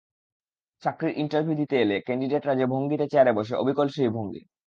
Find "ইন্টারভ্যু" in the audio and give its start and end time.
1.17-1.53